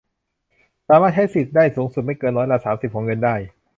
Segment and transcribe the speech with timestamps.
[0.87, 3.35] สามารถใช้สิทธิ์ได้สูงสุดไม่เกินร้อยละ สามสิบ ของเงินได้